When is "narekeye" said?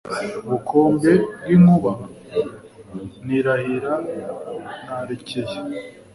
4.85-5.55